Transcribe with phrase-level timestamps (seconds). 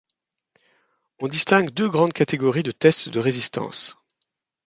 [1.19, 3.99] On distingue deux grandes catégories de tests de résistance.